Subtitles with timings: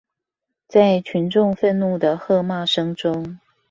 [0.67, 3.37] 在群眾憤怒的喝罵聲中